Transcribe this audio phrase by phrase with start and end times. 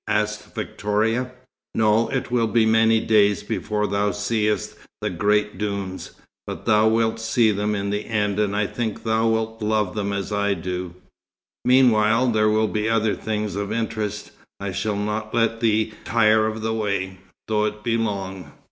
[0.09, 1.31] asked Victoria.
[1.75, 6.13] "No, it will be many days before thou seest the great dunes.
[6.47, 10.11] But thou wilt see them in the end, and I think thou wilt love them
[10.11, 10.95] as I do.
[11.63, 14.31] Meanwhile, there will be other things of interest.
[14.59, 18.53] I shall not let thee tire of the way, though it be long."